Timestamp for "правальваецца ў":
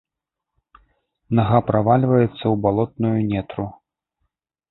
1.67-2.55